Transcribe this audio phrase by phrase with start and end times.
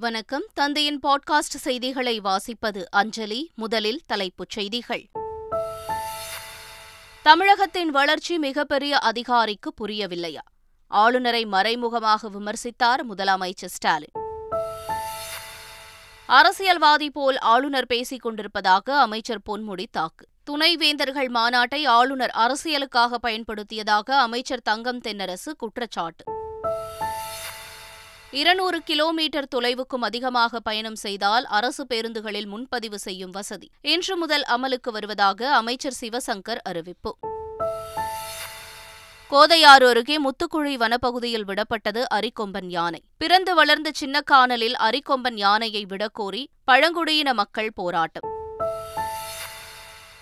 [0.00, 0.44] வணக்கம்.
[0.54, 3.50] தந்தையின் பாட்காஸ்ட் செய்திகளை வாசிப்பது அஞ்சலி.
[3.54, 5.08] முதலில் தலைப்புச் செய்திகள்.
[7.22, 10.40] தமிழகத்தின் வளர்ச்சி மிகப்பெரிய அதிகாரிக்கு புரியவில்லையா?
[10.86, 14.12] ஆளுநரை மறைமுகமாக விமர்சித்தார் முதலமைச்சர் ஸ்டாலின்.
[16.26, 20.26] அரசியல்வாதி போல் ஆளுநர் பேசிக் கொண்டிருப்பதாக அமைச்சர் பொன்முடி தாக்கு.
[20.50, 26.37] துணைவேந்தர்கள் மாநாட்டை ஆளுநர் அரசியலுக்காக பயன்படுத்தியதாக அமைச்சர் தங்கம் தென்னரசு குற்றச்சாட்டு.
[28.30, 33.70] இருநூறு கிலோமீட்டர் தொலைவுக்கும் அதிகமாக பயணம் செய்தால் அரசு பேருந்துகளில் முன்பதிவு செய்யும் வசதி.
[33.80, 37.16] இன்று முதல் அமலுக்கு வருவதாக அமைச்சர் சிவசங்கர் அறிவிப்பு.
[39.30, 43.02] கோதையாறு அருகே முத்துக்குழி வனப்பகுதியில் விடப்பட்டது அரிக்கொம்பன் யானை.
[43.16, 48.30] பிறந்து வளர்ந்த சின்னக்கானலில் அரிக்கொம்பன் யானையை விடக்கோரி பழங்குடியின மக்கள் போராட்டம்.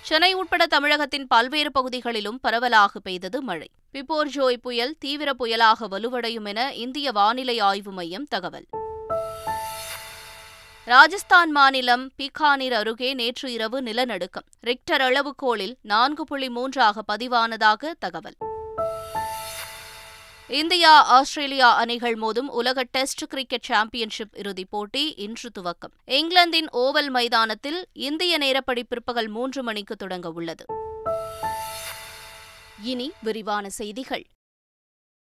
[0.00, 3.70] சென்னை உட்பட தமிழகத்தின் பல்வேறு பகுதிகளிலும் பரவலாக பெய்தது மழை.
[3.96, 8.66] பிபோர்ஜோய் புயல் தீவிர புயலாக வலுவடையும் என இந்திய வானிலை ஆய்வு மையம் தகவல்.
[10.84, 14.46] ராஜஸ்தான் மாநிலம் பிகானிர் அருகே நேற்று இரவு நிலநடுக்கம்.
[14.66, 18.34] ரிக்டர் அளவுகோலில் நான்கு புள்ளி மூன்றாக பதிவானதாக தகவல்.
[20.48, 26.00] இந்தியா ஆஸ்திரேலியா அணிகள் மோதும் உலக டெஸ்ட் கிரிக்கெட் சாம்பியன்ஷிப் இறுதிப் போட்டி இன்று துவக்கம்.
[26.04, 30.64] இங்கிலாந்தின் ஓவல் மைதானத்தில் இந்திய நேரப்படி பிற்பகல் மூன்று மணிக்கு தொடங்க உள்ளது.
[32.82, 34.24] இனி விரிவான செய்திகள்.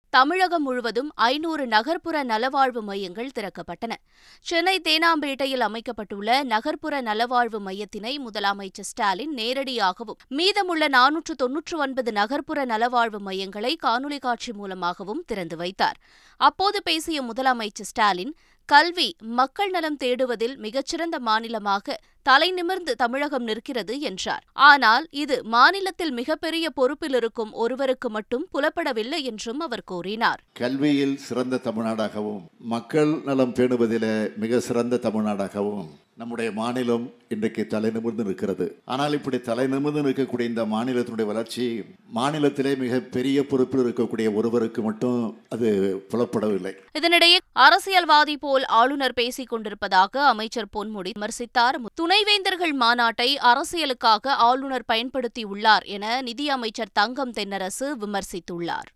[0.10, 3.94] தமிழகம் முழுவதும் ஐநூறு நகர்ப்புற நலவாழ்வு மையங்கள் திறக்கப்பட்டன.
[4.42, 13.20] சென்னை தேனாம்பேட்டையில் அமைக்கப்பட்டுள்ள நகர்ப்புற நலவாழ்வு மையத்தினை முதலமைச்சர் ஸ்டாலின் நேரடியாகவும் மீதமுள்ள நானூற்று தொன்னூற்று ஒன்பது நகர்ப்புற நலவாழ்வு
[13.20, 16.00] மையங்களை காணொலி காட்சி மூலமாகவும் திறந்து வைத்தார்.
[16.38, 24.44] அப்போது பேசிய முதலமைச்சர் ஸ்டாலின் கல்வி மக்கள் நலம் தேடுவதில் மிகச்சிறந்த மாநிலமாக தலைநிமிர்ந்து தமிழகம் நிற்கிறது என்றார்.
[24.54, 30.40] ஆனால் இது மாநிலத்தில் மிகப்பெரிய பொறுப்பில் இருக்கும் ஒருவருக்கு மட்டும் புலப்படவில்லை என்றும் அவர் கூறினார்.
[30.54, 32.42] கல்வியில் சிறந்த தமிழ்நாடாகவும்
[32.74, 35.86] மக்கள் நலம் பேணுவதில் மிக சிறந்த தமிழ்நாடாகவும்
[36.18, 38.82] நம்முடைய மாநிலம் இன்றைக்கு தலை நிமிர்ந்து நிற்கிறது.
[38.86, 41.84] ஆனால் இப்படி தலை நிமிர்ந்து நிற்கக்கூடிய இந்த மாநிலத்தினுடைய வளர்ச்சி
[42.16, 45.70] மாநிலத்திலே மிக பெரிய பொறுப்பில் இருக்கக்கூடிய ஒருவருக்கு மட்டும் அது
[46.10, 46.74] புலப்படவில்லை.
[47.00, 51.80] இதனிடையே அரசியல்வாதி போல் ஆளுநர் பேசிக் கொண்டிருப்பதாக அமைச்சர் பொன்முடி விமர்சித்தார்.
[52.02, 58.92] துணைவேந்தர்கள் மாநாட்டை அரசியலுக்காக ஆளுநர் பயன்படுத்தியுள்ளார் என நிதியமைச்சர் தங்கம் தென்னரசு விமர்சித்துள்ளார்.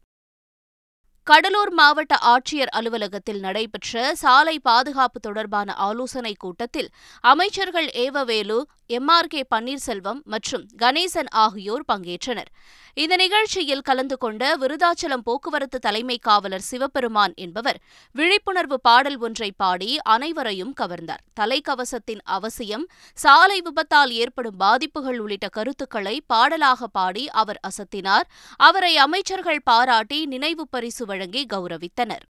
[1.29, 6.89] கடலூர் மாவட்ட ஆட்சியர் அலுவலகத்தில் நடைபெற்ற சாலை பாதுகாப்பு தொடர்பான ஆலோசனைக் கூட்டத்தில்
[7.23, 8.57] அமைச்சர்கள் E V Velu
[8.97, 12.47] M R K Panneerselvam மற்றும் கணேசன் ஆகியோர் பங்கேற்றனர்.
[12.93, 17.79] இந்த நிகழ்ச்சியில் கலந்து கொண்ட விருதாச்சலம் போக்குவரத்து தலைமை காவலர் சிவபெருமான் என்பவர்
[18.15, 21.23] விழிப்புணர்வு பாடல் ஒன்றை பாடி அனைவரையும் கவர்ந்தார்.
[21.39, 28.27] தலைக்கவசத்தின் அவசியம் சாலை விபத்தால் ஏற்படும் பாதிப்புகள் உள்ளிட்ட கருத்துக்களை பாடலாக பாடி அவர் அசத்தினார்.
[28.57, 32.25] அவரை அமைச்சர்கள் பாராட்டி நினைவு பரிசு வழங்கி கௌரவித்தனர்.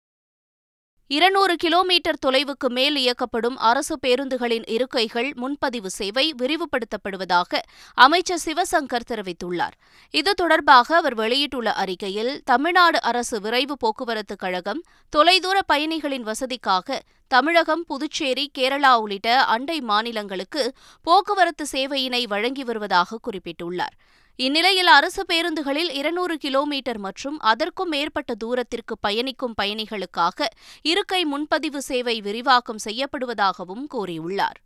[1.11, 7.61] இருநூறு கிலோமீட்டர் தொலைவுக்கு மேல் இயக்கப்படும் அரசு பேருந்துகளின் இருக்கைகள் முன்பதிவு சேவை விரிவுபடுத்தப்படுவதாக
[7.95, 9.77] அமைச்சர் சிவசங்கர் தெரிவித்துள்ளார்.
[10.11, 14.83] இது தொடர்பாக அவர் வெளியிட்டுள்ள அறிக்கையில் தமிழ்நாடு அரசு விரைவு போக்குவரத்து கழகம்
[15.17, 16.99] தொலைதூர பயணிகளின் வசதிக்காக
[17.29, 23.97] தமிழகம் புதுச்சேரி கேரளா உள்ளிட்ட அண்டை மாநிலங்களுக்கு போக்குவரத்து சேவையினை வழங்கி வருவதாக குறிப்பிட்டுள்ளார்.
[24.39, 30.47] இந்நிலையில் அரசு பேருந்துகளில் இருநூறு கிலோமீட்டர் மற்றும் அதற்கும் மேற்பட்ட தூரத்திற்கு பயணிக்கும் பயணிகளுக்காக
[30.83, 34.59] இருக்கை முன்பதிவு சேவை விரிவாக்கம் செய்யப்படுவதாகவும் கூறியுள்ளார்.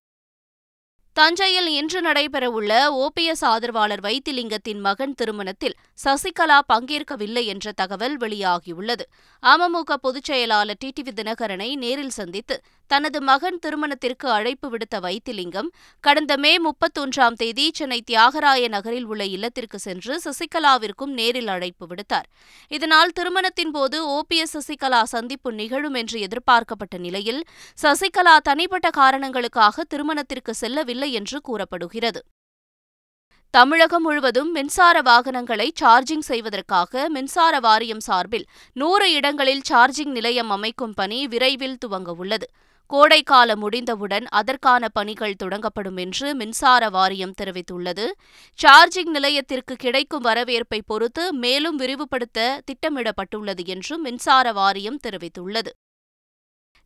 [1.17, 5.75] தஞ்சையில் இன்று நடைபெறவுள்ள ஓபிஎஸ் ஆதரவாளர் வைத்திலிங்கத்தின் மகன் திருமணத்தில்
[6.05, 9.05] சசிகலா பங்கேற்கவில்லை என்ற தகவல் வெளியாகியுள்ளது.
[9.43, 12.57] அமமுக பொதுச் செயலாளர் டிடிவி தினகரனை நேரில் சந்தித்து
[12.91, 15.69] தனது மகன் திருமணத்திற்கு அழைப்பு விடுத்த வைத்திலிங்கம்
[16.01, 22.27] கடந்த மே முப்பத்தொன்றாம் தேதி சென்னை தியாகராய நகரில் உள்ள இல்லத்திற்கு சென்று சசிகலாவிற்கும் நேரில் அழைப்பு விடுத்தார்.
[22.69, 27.43] இதனால் திருமணத்தின் போது ஓபிஎஸ் சசிகலா சந்திப்பு நிகழும் என்று எதிர்பார்க்கப்பட்ட நிலையில்
[27.83, 32.23] சசிகலா தனிப்பட்ட காரணங்களுக்காக திருமணத்திற்கு செல்லவில்லை என்று கூறப்படுகிறது.
[33.51, 41.27] தமிழகம் முழுவதும் மின்சார வாகனங்களை சார்ஜிங் செய்வதற்காக மின்சார வாரியம் சார்பில் நூறு இடங்களில் சார்ஜிங் நிலையம் அமைக்கும் பணி
[41.27, 42.43] விரைவில் துவங்கவுள்ளது
[42.87, 48.07] கோடைக்காலம் முடிந்தவுடன் அதற்கான பணிகள் தொடங்கப்படும் என்று மின்சார வாரியம் தெரிவித்துள்ளது.
[48.63, 55.71] சார்ஜிங் நிலையத்திற்கு கிடைக்கும் வரவேற்பை பொறுத்து மேலும் விரிவுபடுத்த திட்டமிடப்பட்டுள்ளது என்றும் மின்சார வாரியம் தெரிவித்துள்ளது.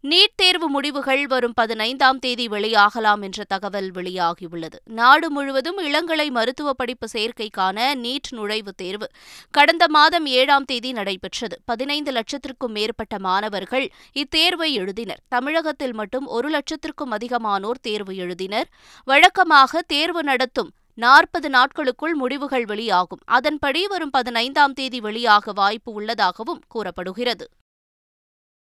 [0.03, 4.79] நீட் தேர்வு முடிவுகள் வரும் பதினைந்தாம் தேதி வெளியாகலாம் என்ற தகவல் வெளியாகியுள்ளது.
[4.85, 9.11] நாடு முழுவதும் இளங்கலை மருத்துவ படிப்பு சேர்க்கைக்கான நீட் நுழைவுத் தேர்வு
[9.51, 11.59] கடந்த மாதம் ஏழாம் தேதி நடைபெற்றது.
[11.65, 15.23] பதினைந்து லட்சத்திற்கும் மேற்பட்ட மாணவர்கள் இத்தேர்வை எழுதினர்.
[15.29, 18.71] தமிழகத்தில் மட்டும் ஒரு லட்சத்திற்கும் அதிகமானோர் தேர்வு எழுதினர்.
[19.05, 23.21] வழக்கமாக தேர்வு நடத்தும் நாற்பது நாட்களுக்குள் முடிவுகள் வெளியாகும்.
[23.25, 27.49] அதன்படி வரும் பதினைந்தாம் தேதி வெளியாக வாய்ப்பு உள்ளதாகவும் கூறப்படுகிறது.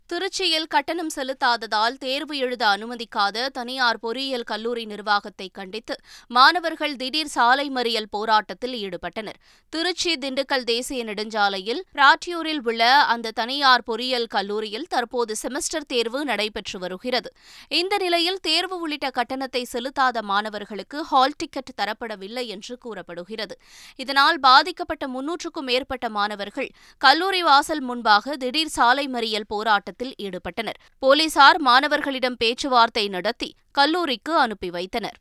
[0.09, 5.95] திருச்சியில் கட்டணம் செலுத்தாததால் தேர்வு எழுத அனுமதிக்காத தனியார் பொறியியல் கல்லூரி நிர்வாகத்தை கண்டித்து
[6.27, 9.37] மாணவர்கள் திடீர் சாலை மறியல் போராட்டத்தில் ஈடுபட்டனர்.
[9.73, 17.31] திருச்சி திண்டுக்கல் தேசிய நெடுஞ்சாலையில் ராட்டியூரில் உள்ள அந்த தனியார் பொறியியல் கல்லூரியில் தற்போது செமஸ்டர் தேர்வு நடைபெற்று வருகிறது.
[17.69, 23.57] இந்த நிலையில் தேர்வு உள்ளிட்ட கட்டணத்தை செலுத்தாத மாணவர்களுக்கு ஹால் டிக்கெட் தரப்படவில்லை என்று கூறப்படுகிறது.
[23.95, 30.79] இதனால் பாதிக்கப்பட்ட முன்னூற்றுக்கும் மேற்பட்ட மாணவர்கள் கல்லூரி வாசல் முன்பாக திடீர் சாலை மறியல் போராட்டத்தில் போராட்டத்தில் ஈடுபட்டனர்.
[31.03, 35.17] போலீசார் மாணவர்களிடம் பேச்சுவார்த்தை நடத்தி கல்லூரிக்கு அனுப்பி வைத்தனர்.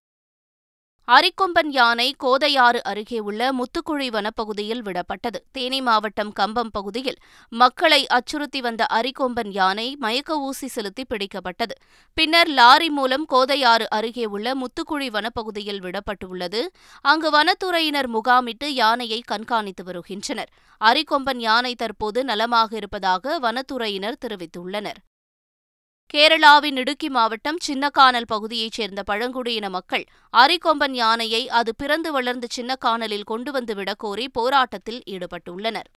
[1.09, 5.39] அரிக்கொம்பன் யானை கோதையாறு அருகே உள்ள முத்துக்குழி வனப்பகுதியில் விடப்பட்டது.
[5.53, 7.19] தேனி மாவட்டம் கம்பம் பகுதியில்
[7.49, 11.75] மக்களை அச்சுறுத்தி வந்த அரிக்கொம்பன் யானை மயக்க ஊசி செலுத்தி பிடிக்கப்பட்டது.
[12.15, 16.63] பின்னர் லாரி மூலம் கோதையாறு அருகே உள்ள முத்துக்குழி வனப்பகுதியில் விடப்பட்டுள்ளது.
[17.01, 20.53] அங்கு வனத்துறையினர் முகாமிட்டு யானையை கண்காணித்து வருகின்றனர்.
[20.81, 25.01] அரிக்கொம்பன் யானை தற்போது நலமாக இருப்பதாக வனத்துறையினர் தெரிவித்துள்ளனர்.
[26.11, 33.53] கேரளாவின் இடுக்கி மாவட்டம் சின்னக்கானல் பகுதியைச் சேர்ந்த பழங்குடியின மக்கள் அரிக்கொம்பன் யானையை அது பிறந்து வளர்ந்த சின்னக்கானலில் கொண்டு
[33.53, 35.89] வந்து விடக்கோரி போராட்டத்தில் ஈடுபட்டுள்ளனர்.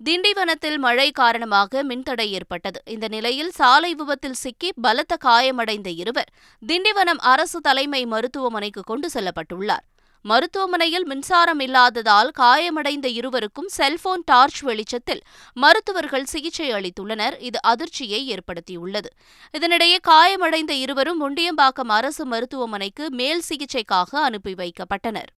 [0.00, 2.80] திண்டிவனத்தில் மழை காரணமாக மின்தடை ஏற்பட்டது.
[2.86, 6.32] இந்த நிலையில் சாலை விபத்தில் சிக்கி பலத்த காயமடைந்த இருவர்
[6.62, 9.86] திண்டிவனம் அரசு தலைமை மருத்துவமனைக்கு கொண்டு செல்லப்பட்டுள்ளார்.
[10.22, 15.22] மருத்துவமனையில் மின்சாரம் இல்லாததால் காயமடைந்த இருவருக்கும் செல்போன் டார்ச் வெளிச்சத்தில்
[15.52, 17.40] மருத்துவர்கள் சிகிச்சை அளித்துள்ளனர்.
[17.40, 19.10] இது அதிர்ச்சியை ஏற்படுத்தியுள்ளது.
[19.58, 25.30] இதனிடையே காயமடைந்த இருவரும் முண்டியம்பாக்கம் அரசு மருத்துவமனைக்கு மேல் சிகிச்சைக்காக அனுப்பி வைக்கப்பட்டனர்.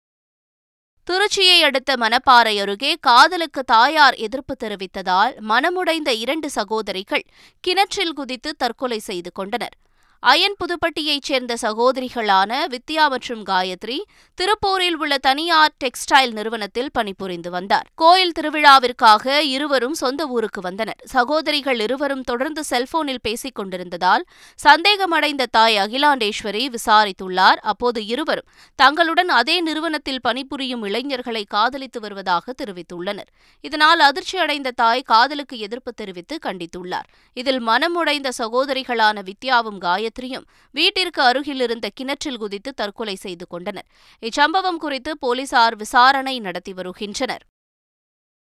[1.11, 7.25] திருச்சியை அடுத்த மணப்பாறை அருகே காதலுக்கு தாயார் எதிர்ப்பு தெரிவித்ததால் மனமுடைந்த இரண்டு சகோதரிகள்
[7.61, 9.77] கிணற்றில் குதித்து தற்கொலை செய்து கொண்டனர்.
[10.23, 13.99] அயன் புதுப்பட்டியைச் சேர்ந்த சகோதரிகளான வித்யா மற்றும் காயத்ரி
[14.35, 17.87] திருப்பூரில் உள்ள தனியார் டெக்ஸ்டைல் நிறுவனத்தில் பணிபுரிந்து வந்தார்.
[17.95, 21.01] கோயில் திருவிழாவிற்காக இருவரும் சொந்த ஊருக்கு வந்தனர்.
[21.05, 24.25] சகோதரிகள் இருவரும் தொடர்ந்து செல்போனில் பேசிக் கொண்டிருந்ததால்
[24.65, 27.61] சந்தேகமடைந்த தாய் அகிலாண்டேஸ்வரி விசாரித்துள்ளார்.
[27.63, 33.31] அப்போது இருவரும் தங்களுடன் அதே நிறுவனத்தில் பணிபுரியும் இளைஞர்களை காதலித்து வருவதாக தெரிவித்துள்ளனர்.
[33.61, 37.11] இதனால் அதிர்ச்சியடைந்த தாய் காதலுக்கு எதிர்ப்பு தெரிவித்து கண்டித்துள்ளார்.
[37.33, 43.89] இதில் மனமுடைந்த சகோதரிகளான வித்யாவும் காயத்ரி காயத்ரியும் வீட்டிற்கு அருகில் இருந்த கிணற்றில் குதித்து தற்கொலை செய்து கொண்டனர்.
[44.23, 47.45] இச்சம்பவம் குறித்து போலீசார் விசாரணை நடத்தி வருகின்றனர்.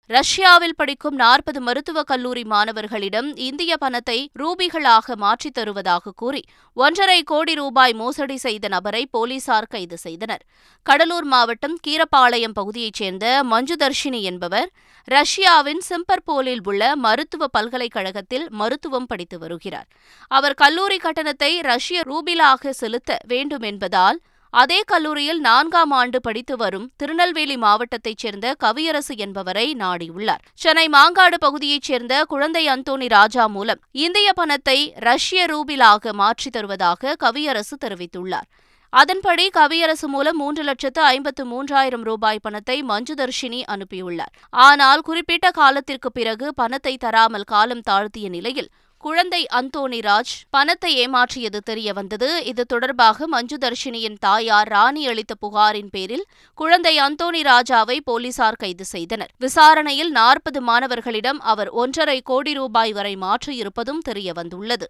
[0.07, 6.43] ரஷ்யாவில் படிக்கும் நாற்பது மருத்துவக் கல்லூரி மாணவர்களிடம் இந்திய பணத்தை ரூபிகளாக மாற்றித் தருவதாக கூறி
[6.75, 10.45] ஒன்றரை கோடி ரூபாய் மோசடி செய்த நபரை போலீசார் கைது செய்தனர்.
[10.83, 14.71] கடலூர் மாவட்டம் கீரப்பாளையம் பகுதியைச் சேர்ந்த மஞ்சுதர்ஷினி என்பவர்
[15.05, 19.89] ரஷ்யாவின் சிம்பர்போலில் உள்ள மருத்துவ பல்கலைக்கழகத்தில் மருத்துவம் படித்து வருகிறார்.
[20.29, 24.21] அவர் கல்லூரி கட்டணத்தை ரஷ்ய ரூபிலாக செலுத்த வேண்டும் என்பதால்
[24.55, 30.43] அதே கல்லூரியில் நான்காம் ஆண்டு படித்து வரும் திருநெல்வேலி மாவட்டத்தைச் சேர்ந்த கவியரசு என்பவரை நாடியுள்ளார்.
[30.55, 37.77] சென்னை மாங்காடு பகுதியைச் சேர்ந்த குழந்தை அந்தோணி ராஜா மூலம் இந்திய பணத்தை ரஷ்ய ரூபிலாக மாற்றித் தருவதாக கவியரசு
[37.85, 38.49] தெரிவித்துள்ளார்.
[38.89, 44.35] அதன்படி கவியரசு மூலம் மூன்று லட்சத்து ஐம்பத்து மூன்றாயிரம் ரூபாய் பணத்தை மஞ்சுதர்ஷினி அனுப்பியுள்ளார்.
[44.51, 48.69] ஆனால் குறிப்பிட்ட காலத்திற்கு பிறகு பணத்தை தராமல் காலம் தாழ்த்திய நிலையில்
[49.05, 56.25] குழந்தை அந்தோணிராஜ் பணத்தை ஏமாற்றியது தெரியவந்தது இது தொடர்பாக மஞ்சு தர்ஷினியின் தாயார் ராணி அளித்த புகாரின் பேரில்
[56.59, 59.33] குழந்தை அந்தோணி ராஜாவை போலீசார் கைது செய்தனர்.
[59.39, 64.89] விசாரணையில் நாற்பது மாணவர்களிடம் அவர் ஒன்றரை கோடி ரூபாய் வரை மாற்றியிருப்பதும் தெரியவந்துள்ளது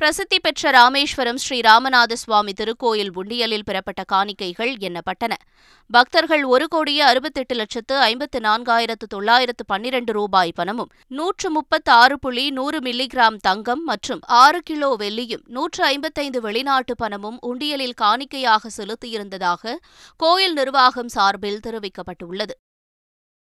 [0.00, 5.32] பிரசித்தி பெற்ற ராமேஸ்வரம் ஸ்ரீ ராமநாத சுவாமி திருக்கோயில் உண்டியலில் பெறப்பட்ட காணிக்கைகள் எண்ணப்பட்டன.
[5.90, 12.50] பக்தர்கள் ஒரு கோடியே அறுபத்தெட்டு லட்சத்து ஐம்பத்து நான்காயிரத்து தொள்ளாயிரத்து பன்னிரண்டு ரூபாய் பணமும் நூற்று முப்பத்து ஆறு புள்ளி
[12.50, 19.76] நூறு மில்லிகிராம் தங்கம் மற்றும் ஆறு கிலோ வெள்ளியும் நூற்று ஐம்பத்தைந்து வெளிநாட்டு பணமும் உண்டியலில் காணிக்கையாக செலுத்தியிருந்ததாக
[20.16, 22.56] கோயில் நிர்வாகம் சார்பில் தெரிவிக்கப்பட்டுள்ளது.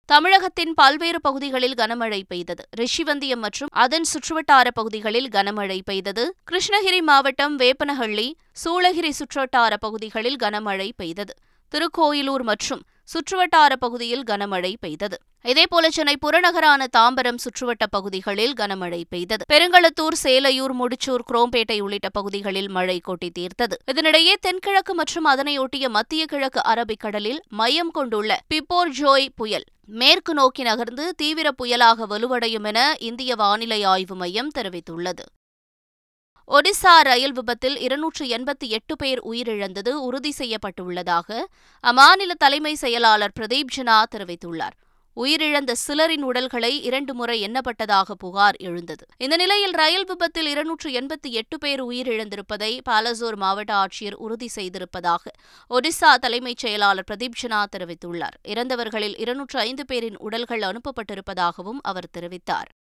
[0.06, 2.64] தமிழகத்தின் பல்வேறு பகுதிகளில் கனமழை பெய்தது.
[2.78, 6.36] ரிஷிவந்தியம் மற்றும் அதன் சுற்றுவட்டார பகுதிகளில் கனமழை பெய்தது.
[6.52, 8.34] கிருஷ்ணகிரி மாவட்டம் வேப்பனஹள்ளி
[8.64, 11.34] சூளகிரி சுற்றுவட்டார பகுதிகளில் கனமழை பெய்தது.
[11.72, 12.82] திருக்கோயிலூர் மற்றும்
[13.12, 15.18] சுற்றுவட்டார பகுதியில் கனமழை பெய்தது.
[15.44, 19.46] இதேபோல சென்னை புறநகரான தாம்பரம் சுற்றுவட்ட பகுதிகளில் கனமழை பெய்தது.
[19.54, 23.76] பெருங்களத்தூர் சேலையூர் முடிச்சூர் குரோம்பேட்டை உள்ளிட்ட பகுதிகளில் மழை கொட்டி தீர்த்தது.
[23.92, 31.14] இதனிடையே தென்கிழக்கு மற்றும் அதனையொட்டிய மத்திய கிழக்கு அரபிக்கடலில் மையம் கொண்டுள்ள பிப்போர் ஜோய் புயல் மேற்கு நோக்கி நகர்ந்து
[31.16, 35.26] தீவிர புயலாக வலுவடையும் என இந்திய வானிலை ஆய்வு மையம் தெரிவித்துள்ளது.
[36.48, 41.40] ஒடிசா ரயில் விபத்தில் இருநூற்று எண்பத்தி எட்டு பேர் உயிரிழந்தது உறுதி செய்யப்பட்டுள்ளதாக
[41.84, 44.76] அம்மாநில தலைமை செயலாளர் பிரதீப் ஜனா தெரிவித்துள்ளார்.
[45.18, 49.06] உயிரிழந்த சிலரின் உடல்களை இரண்டு முறை எண்ணப்பட்டதாக புகார் எழுந்தது.
[49.18, 55.34] இந்த நிலையில் ரயில் விபத்தில் இருநூற்று எண்பத்தி எட்டு பேர் உயிரிழந்திருப்பதை பாலசோர் மாவட்ட ஆட்சியர் உறுதி செய்திருப்பதாக
[55.70, 58.38] ஒடிசா தலைமைச் செயலாளர் பிரதீப் ஜனா தெரிவித்துள்ளார்.
[58.48, 62.72] இறந்தவர்களில் இருநூற்று ஐந்து பேரின் உடல்கள் அனுப்பப்பட்டிருப்பதாகவும் அவர் தெரிவித்தார்.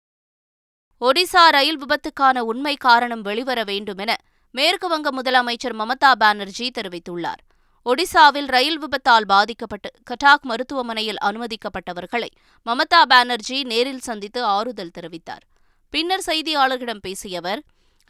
[1.03, 4.13] ஒடிசா ரயில் விபத்துக்கான உண்மை காரணம் வெளிவர வேண்டும் என
[4.55, 7.41] மேற்குவங்க முதலமைச்சர் மமதா பானர்ஜி தெரிவித்துள்ளார்.
[7.87, 12.29] ஒடிசாவில் ரயில் விபத்தால் பாதிக்கப்பட்டு கட்டாக் மருத்துவமனையில் அனுமதிக்கப்பட்டவர்களை
[12.67, 15.45] மமதா பானர்ஜி நேரில் சந்தித்து ஆறுதல் தெரிவித்தார்.
[15.91, 17.63] பின்னர் செய்தியாளர்களிடம் பேசிய அவர்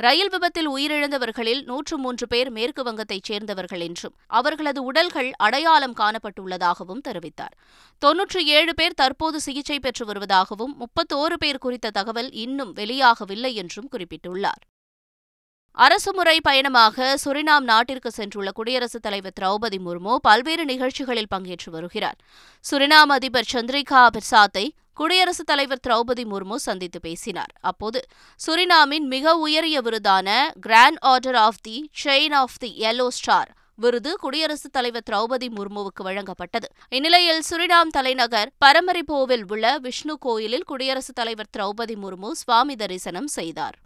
[0.04, 7.54] ரயில் விபத்தில் உயிரிழந்தவர்களில் நூற்று மூன்று பேர் மேற்கு வங்கத்தைச் சேர்ந்தவர்கள் என்றும் அவர்களது உடல்கள் அடையாளம் காணப்பட்டுள்ளதாகவும் தெரிவித்தார்.
[8.02, 14.62] தொன்னூற்றி ஏழு பேர் தற்போது சிகிச்சை பெற்று வருவதாகவும் முப்பத்தோரு பேர் குறித்த தகவல் இன்னும் வெளியாகவில்லை என்றும் குறிப்பிட்டுள்ளார்.
[15.72, 22.18] அரசுமுறை பயணமாக சுரினாம் நாட்டிற்கு சென்றுள்ள குடியரசுத் தலைவர் திரௌபதி முர்மு பல்வேறு நிகழ்ச்சிகளில் பங்கேற்று வருகிறார்.
[22.70, 27.52] சுரினாம் அதிபர் சந்திரிகா பிரசாத்தை குடியரசுத் தலைவர் திரௌபதி முர்மு சந்தித்து பேசினார்.
[27.60, 28.04] அப்போது
[28.46, 30.28] சுரினாமின் மிக உயரிய விருதான
[30.60, 36.68] grand order of the chain of the yellow star விருது குடியரசுத் தலைவர் திரௌபதி முர்முவுக்கு வழங்கப்பட்டது.
[36.88, 43.78] இந்நிலையில் சுரினாம் தலைநகர் பரமரிபோவில் உள்ள விஷ்ணு கோயிலில் குடியரசுத் தலைவர் திரௌபதி முர்மு சுவாமி தரிசனம் செய்தார்.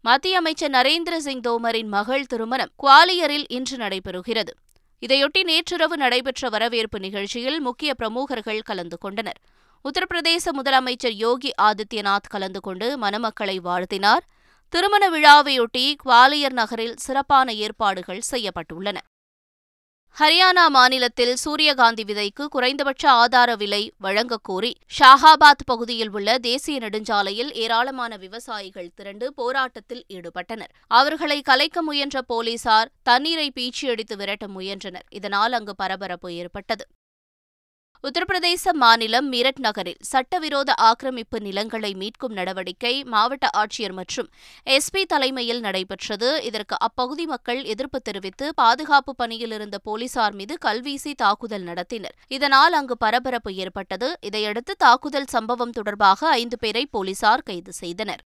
[0.00, 4.52] மத்திய அமைச்சர் நரேந்திர சிங் தோமரின் மகள் திருமணம் குவாலியரில் இன்று நடைபெறுகிறது.
[5.06, 9.40] இதையொட்டி நேற்றிரவு நடைபெற்ற வரவேற்பு நிகழ்ச்சியில் முக்கிய பிரமுகர்கள் கலந்து கொண்டனர்.
[9.84, 14.24] உத்தரப்பிரதேச முதலமைச்சர் யோகி ஆதித்யநாத் கலந்து கொண்டு மணமக்களை வாழ்த்தினார்.
[14.68, 18.96] திருமண விழாவையொட்டி குவாலியர் நகரில் சிறப்பான ஏற்பாடுகள் செய்யப்பட்டுள்ளன.
[20.18, 28.90] ஹரியானா மாநிலத்தில் சூரியகாந்தி விதைக்கு குறைந்தபட்ச ஆதார விலை வழங்கக்கோரி ஷாஹாபாத் பகுதியில் உள்ள தேசிய நெடுஞ்சாலையில் ஏராளமான விவசாயிகள்
[28.94, 30.72] திரண்டு போராட்டத்தில் ஈடுபட்டனர்.
[30.86, 35.04] அவர்களை கலைக்க முயன்ற போலீசார் தண்ணீரை பீச்சியடித்து விரட்ட முயன்றனர்.
[35.10, 36.86] இதனால் அங்கு பரபரப்பு ஏற்பட்டது.
[38.04, 44.28] உத்தரப்பிரதேச மாநிலம் மீரட் நகரில் சட்டவிரோத ஆக்கிரமிப்பு நிலங்களை மீட்கும் நடவடிக்கை மாவட்ட ஆட்சியர் மற்றும்
[44.66, 46.42] எஸ்பி தலைமையில் நடைபெற்றது.
[46.42, 52.16] இதற்கு அப்பகுதி மக்கள் எதிர்ப்பு தெரிவித்து பாதுகாப்பு பணியில் இருந்த போலீசார் மீது கல்வீசி தாக்குதல் நடத்தினர்.
[52.28, 54.10] இதனால் அங்கு பரபரப்பு ஏற்பட்டது.
[54.20, 58.22] இதையடுத்து தாக்குதல் சம்பவம் தொடர்பாக ஐந்து பேரை போலீசார் கைது செய்தனர்.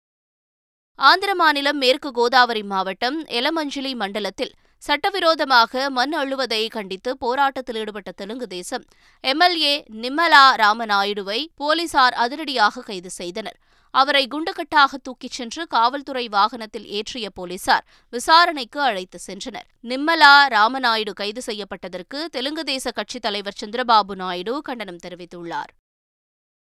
[0.99, 8.85] ஆந்திர மாநிலம் மேற்கு கோதாவரி மாவட்டம் எலமஞ்சிலி மண்டலத்தில் சட்டவிரோதமாக மண் அள்ளுவதை கண்டித்து போராட்டத்தில் ஈடுபட்ட தெலுங்கு தேசம்
[9.21, 13.59] எம்எல்ஏ நிம்மலா ராமநாயுடுவை போலீசார் அதிரடியாக கைது செய்தனர்.
[13.91, 19.69] அவரை குண்டுகட்டாக தூக்கிச் சென்று காவல்துறை வாகனத்தில் ஏற்றிய போலீசார் விசாரணைக்கு அழைத்து சென்றனர்.
[19.83, 25.71] நிம்மலா ராமநாயுடு கைது செய்யப்பட்டதற்கு தெலுங்கு தேச கட்சித் தலைவர் சந்திரபாபு நாயுடு கண்டனம் தெரிவித்துள்ளார்.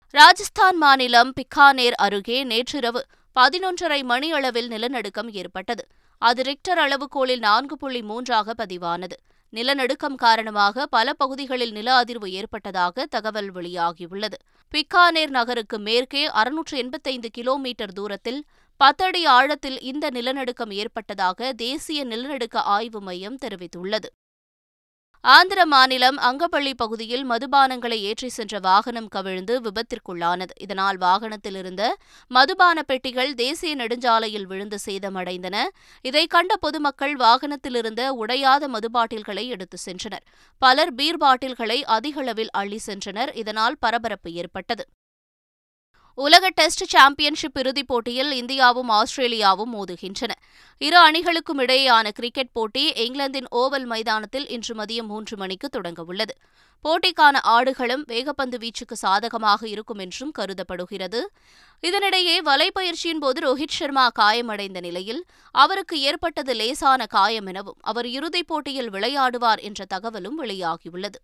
[0.10, 3.05] ராஜஸ்தான் மாநிலம் பிக்கானேர் அருகே நேற்றிரவு
[3.36, 5.84] பதினொன்றரை மணியளவில் நிலநடுக்கம் ஏற்பட்டது.
[6.21, 9.15] அது ரிக்டர் அளவுகோலில் நான்கு புள்ளி மூன்றாக பதிவானது.
[9.53, 14.37] நிலநடுக்கம் காரணமாக பல பகுதிகளில் நில அதிர்வு ஏற்பட்டதாக தகவல் வெளியாகியுள்ளது.
[14.73, 18.39] பிக்கானேர் நகருக்கு மேற்கே அறுநூற்று எண்பத்தைந்து கிலோமீட்டர் தூரத்தில்
[18.77, 24.09] பத்தடி ஆழத்தில் இந்த நிலநடுக்கம் ஏற்பட்டதாக தேசிய நிலநடுக்க ஆய்வு மையம் தெரிவித்துள்ளது.
[25.23, 30.53] ஆந்திர மாநிலம் அங்கப்பள்ளி பகுதியில் மதுபானங்களை ஏற்றி சென்ற வாகனம் கவிழ்ந்து விபத்திற்குள்ளானது.
[30.57, 31.97] இதனால் வாகனத்தில் இருந்த
[32.27, 35.65] மதுபான பெட்டிகள் தேசிய நெடுஞ்சாலையில் விழுந்து சேதமடைந்தன.
[36.01, 40.25] இதை கண்ட பொதுமக்கள் வாகனத்தில் இருந்த உடையாத மதுபாட்டில்களை எடுத்து சென்றனர்.
[40.57, 43.35] பலர் பீர் பாட்டில்களை அதிகளவில் அள்ளி சென்றனர்.
[43.35, 44.85] இதனால் பரபரப்பு ஏற்பட்டது.
[46.23, 50.33] உலக டெஸ்ட் சாம்பியன்ஷிப் இறுதிப் போட்டியில் இந்தியாவும் ஆஸ்திரேலியாவும் மோதுகின்றன.
[50.81, 56.35] இரு அணிகளுக்கும் இடையேயான கிரிக்கெட் போட்டி இங்கிலாந்தின் ஓவல் மைதானத்தில் இன்று மதியம் மூன்று மணிக்கு தொடங்கவுள்ளது
[56.85, 61.21] போட்டிக்கான ஆடுகளும் வேகப்பந்து வீச்சுக்கு சாதகமாக இருக்கும் என்றும் கருதப்படுகிறது.
[61.83, 65.25] இதனிடையே வலைப்பயிற்சியின் போது ரோஹித் சர்மா காயமடைந்த நிலையில்
[65.55, 71.19] அவருக்கு ஏற்பட்டது லேசான காயம் எனவும் அவர் இறுதிப் போட்டியில் விளையாடுவார் என்ற தகவலும் வெளியாகியுள்ளது.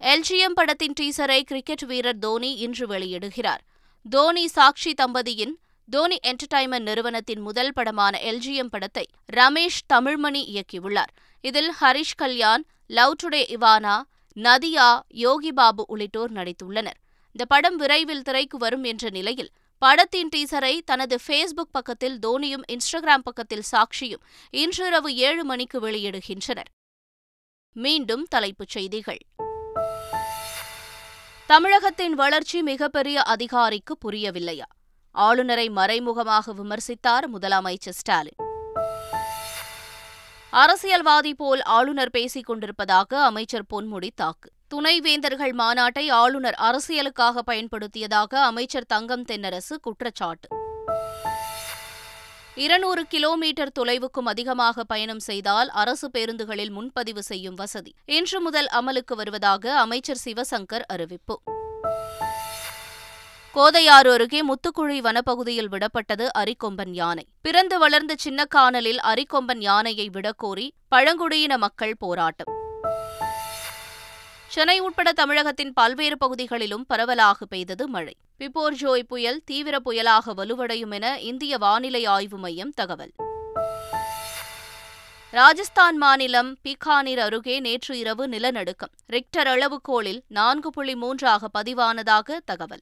[0.00, 3.62] எல்ஜிஎம் படத்தின் டீசரை கிரிக்கெட் வீரர் தோனி இன்று வெளியிடுகிறார்.
[4.10, 5.54] தோனி சாக்ஷி தம்பதியின்
[5.90, 11.12] தோனி என்டர்டைன்மெண்ட் நிறுவனத்தின் முதல் படமான எல்ஜிஎம் படத்தை ரமேஷ் தமிழ்மணி இயக்கியுள்ளார்.
[11.40, 14.02] இதில் ஹரிஷ் கல்யாண் லவ் டுடே இவானா
[14.36, 16.98] நதியா யோகி பாபு உள்ளிட்டோர் நடித்துள்ளனர்.
[17.26, 23.62] இந்த படம் விரைவில் திரைக்கு வரும் என்ற நிலையில் படத்தின் டீசரை தனது ஃபேஸ்புக் பக்கத்தில் தோனியும் இன்ஸ்டாகிராம் பக்கத்தில்
[23.72, 26.70] சாக்ஷியும் இன்றிரவு ஏழு மணிக்கு வெளியிடுகின்றனர்.
[27.72, 29.18] மீண்டும் தலைப்புச் செய்திகள்.
[31.46, 34.64] தமிழகத்தின் வளர்ச்சி மிகப்பெரிய அதிகாரிக்கு புரியவில்லையா?
[35.10, 38.36] ஆளுநரை மறைமுகமாக விமர்சித்தார் முதலமைச்சர் ஸ்டாலின்.
[40.50, 44.50] அரசியல்வாதி போல் ஆளுநர் பேசிக் கொண்டிருப்பதாக அமைச்சர் பொன்முடி தாக்கு.
[44.74, 50.48] துணைவேந்தர்கள் மாநாட்டை ஆளுநர் அரசியலுக்காக பயன்படுத்தியதாக அமைச்சர் தங்கம் தென்னரசு குற்றச்சாட்டு.
[52.56, 57.94] இருநூறு கிலோமீட்டர் தொலைவுக்கும் அதிகமாக பயணம் செய்தால் அரசு பேருந்துகளில் முன்பதிவு செய்யும் வசதி.
[58.04, 61.42] இன்று முதல் அமலுக்கு வருவதாக அமைச்சர் சிவசங்கர் அறிவிப்பு.
[63.54, 67.26] கோதையாறு அருகே முத்துக்குழி வனப்பகுதியில் விடப்பட்டது அரிக்கொம்பன் யானை.
[67.40, 72.54] பிறந்து வளர்ந்த சின்னக்கானலில் அரிக்கொம்பன் யானையை விடக்கோரி பழங்குடியின மக்கள் போராட்டம்.
[74.46, 78.16] சென்னை உட்பட தமிழகத்தின் பல்வேறு பகுதிகளிலும் பரவலாக பெய்தது மழை.
[78.38, 83.12] பிபோர்ஜோய் புயல் தீவிர புயலாக வலுவடையும் என இந்திய வானிலை ஆய்வு மையம் தகவல்.
[85.30, 88.92] ராஜஸ்தான் மாநிலம் பீகானிர் அருகே நேற்று இரவு நிலநடுக்கம்.
[89.12, 92.80] ரிக்டர் அளவுகோலில் நான்கு புள்ளி மூன்றாக பதிவானதாக தகவல்.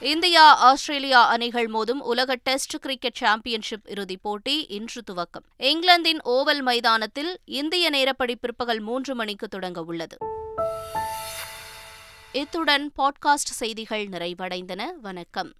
[0.00, 5.46] இந்தியா ஆஸ்திரேலியா அணிகள் மோதும் உலக டெஸ்ட் கிரிக்கெட் சாம்பியன்ஷிப் இறுதிப் போட்டி இன்று துவக்கம்.
[5.56, 10.16] இங்கிலாந்தின் ஓவல் மைதானத்தில் இந்திய நேரப்படி பிற்பகல் மூன்று மணிக்கு தொடங்க உள்ளது.
[12.32, 14.82] இத்துடன் பாட்காஸ்ட் செய்திகள் நிறைவடைந்தன.
[15.00, 15.50] வணக்கம்.